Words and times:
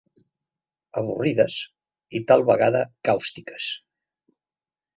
Avorrides 1.01 1.57
i, 2.19 2.23
tal 2.33 2.47
vegada, 2.49 2.83
càustiques. 3.11 3.71